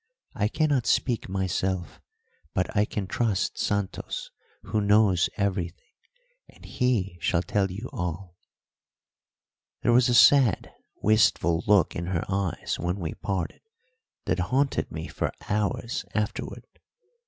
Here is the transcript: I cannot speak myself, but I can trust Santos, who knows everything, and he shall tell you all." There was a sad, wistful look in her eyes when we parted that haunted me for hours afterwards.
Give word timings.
I 0.33 0.47
cannot 0.47 0.87
speak 0.87 1.29
myself, 1.29 2.01
but 2.55 2.75
I 2.75 2.85
can 2.85 3.05
trust 3.05 3.59
Santos, 3.59 4.31
who 4.63 4.81
knows 4.81 5.29
everything, 5.37 5.93
and 6.49 6.65
he 6.65 7.19
shall 7.21 7.43
tell 7.43 7.69
you 7.69 7.87
all." 7.93 8.35
There 9.83 9.93
was 9.93 10.09
a 10.09 10.15
sad, 10.15 10.71
wistful 11.03 11.63
look 11.67 11.95
in 11.95 12.07
her 12.07 12.23
eyes 12.27 12.79
when 12.79 12.99
we 12.99 13.13
parted 13.13 13.61
that 14.25 14.39
haunted 14.39 14.91
me 14.91 15.07
for 15.07 15.31
hours 15.47 16.03
afterwards. 16.15 16.65